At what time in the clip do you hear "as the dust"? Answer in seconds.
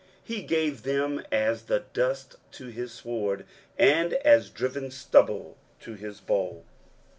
1.31-2.35